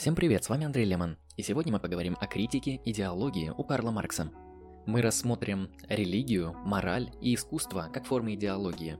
[0.00, 3.90] Всем привет, с вами Андрей Лемон, и сегодня мы поговорим о критике идеологии у Карла
[3.90, 4.32] Маркса.
[4.86, 8.96] Мы рассмотрим религию, мораль и искусство как формы идеологии.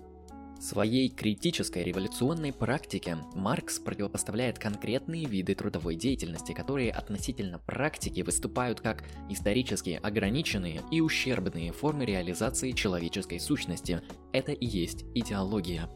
[0.58, 8.82] В своей критической революционной практике Маркс противопоставляет конкретные виды трудовой деятельности, которые относительно практики выступают
[8.82, 14.03] как исторически ограниченные и ущербные формы реализации человеческой сущности.
[14.35, 15.88] Это и есть идеология.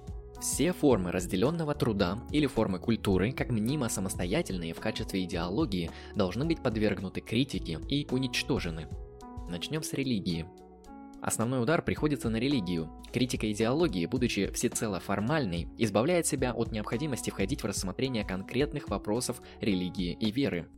[0.45, 6.63] Все формы разделенного труда или формы культуры, как мнимо самостоятельные в качестве идеологии, должны быть
[6.63, 8.87] подвергнуты критике и уничтожены.
[9.49, 10.45] Начнем с религии.
[11.23, 12.91] Основной удар приходится на религию.
[13.11, 20.13] Критика идеологии, будучи всецело формальной, избавляет себя от необходимости входить в рассмотрение конкретных вопросов религии
[20.13, 20.69] и веры.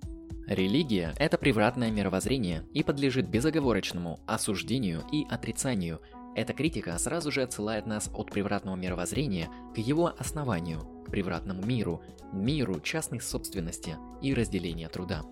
[0.47, 6.01] Религия– это превратное мировоззрение и подлежит безоговорочному осуждению и отрицанию–
[6.37, 12.03] эта критика сразу же отсылает нас от превратного мировоззрения к его основанию, к превратному миру,
[12.33, 15.25] миру частной собственности и разделения труда.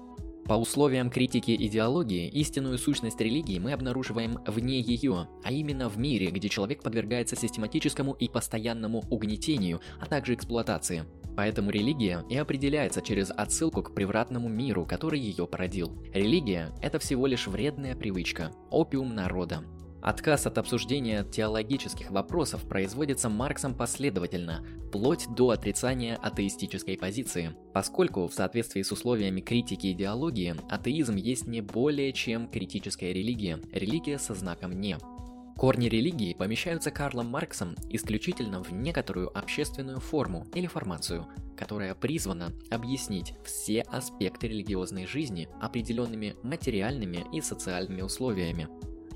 [0.47, 6.31] По условиям критики идеологии, истинную сущность религии мы обнаруживаем вне ее, а именно в мире,
[6.31, 11.05] где человек подвергается систематическому и постоянному угнетению, а также эксплуатации.
[11.37, 15.99] Поэтому религия и определяется через отсылку к превратному миру, который ее породил.
[16.13, 19.65] Религия– это всего лишь вредная привычка, опиум народа,
[20.05, 28.35] Отказ от обсуждения теологических вопросов производится Марксом последовательно, вплоть до отрицания атеистической позиции, поскольку в
[28.35, 34.79] соответствии с условиями критики идеологии, атеизм есть не более чем критическая религия, религия со знаком
[34.79, 34.99] «не».
[35.57, 43.33] Корни религии помещаются Карлом Марксом исключительно в некоторую общественную форму или формацию, которая призвана объяснить
[43.43, 48.69] все аспекты религиозной жизни определенными материальными и социальными условиями.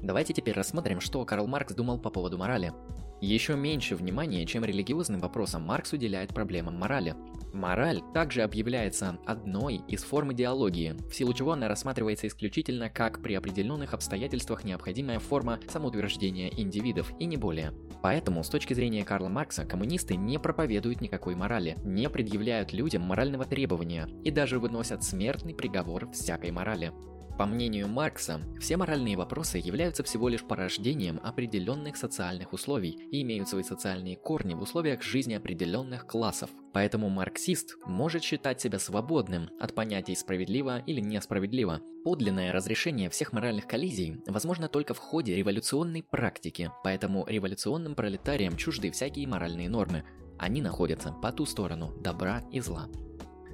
[0.02, 2.72] Давайте теперь рассмотрим, что Карл Маркс думал по поводу морали.
[3.20, 7.16] Еще меньше внимания, чем религиозным вопросам, Маркс уделяет проблемам морали.
[7.52, 13.34] Мораль также объявляется одной из форм идеологии, в силу чего она рассматривается исключительно как при
[13.34, 17.72] определенных обстоятельствах необходимая форма самоутверждения индивидов и не более.
[18.02, 23.44] Поэтому, с точки зрения Карла Маркса, коммунисты не проповедуют никакой морали, не предъявляют людям морального
[23.44, 26.92] требования и даже выносят смертный приговор всякой морали.
[27.38, 33.48] По мнению Маркса, все моральные вопросы являются всего лишь порождением определенных социальных условий и имеют
[33.48, 36.50] свои социальные корни в условиях жизни определенных классов.
[36.72, 41.80] Поэтому марксист может считать себя свободным от понятий справедливо или несправедливо.
[42.02, 48.90] Подлинное разрешение всех моральных коллизий возможно только в ходе революционной практики, поэтому революционным пролетариям чужды
[48.90, 50.02] всякие моральные нормы.
[50.40, 52.88] Они находятся по ту сторону добра и зла.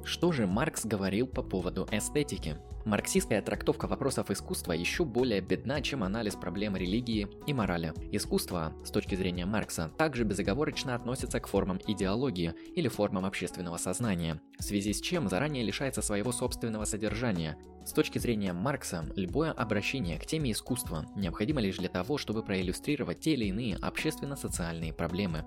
[0.05, 2.59] Что же Маркс говорил по поводу эстетики?
[2.85, 7.95] Марксистская трактовка вопросов искусства еще более бедна, чем анализ проблем религии и морали.
[8.13, 14.43] Искусство, с точки зрения Маркса, также безоговорочно относится к формам идеологии или формам общественного сознания,
[14.59, 17.57] в связи с чем заранее лишается своего собственного содержания.
[17.87, 23.21] С точки зрения Маркса, любое обращение к теме искусства необходимо лишь для того, чтобы проиллюстрировать
[23.21, 25.47] те или иные общественно-социальные проблемы.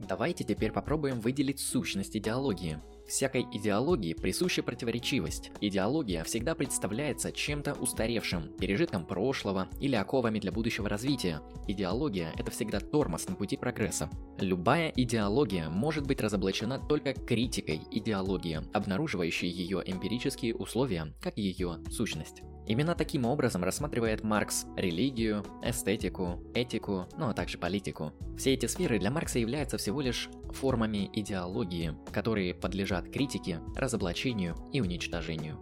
[0.00, 2.80] Давайте теперь попробуем выделить сущность идеологии.
[3.06, 5.52] Всякой идеологии присуща противоречивость.
[5.60, 11.40] Идеология всегда представляется чем-то устаревшим, пережитком прошлого или оковами для будущего развития.
[11.68, 14.10] Идеология– это всегда тормоз на пути прогресса.
[14.38, 22.42] Любая идеология может быть разоблачена только критикой идеологии, обнаруживающей ее эмпирические условия, как ее сущность.
[22.66, 28.12] Именно таким образом рассматривает Маркс религию, эстетику, этику, ну а также политику.
[28.36, 34.80] Все эти сферы для Маркса являются всего лишь формами идеологии, которые подлежат критике, разоблачению и
[34.80, 35.58] уничтожению.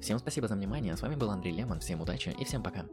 [0.00, 2.84] Всем спасибо за внимание, с вами был Андрей Лемон, всем удачи и всем пока.